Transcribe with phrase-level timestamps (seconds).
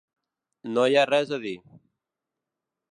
[0.77, 1.55] No hi ha res a dir.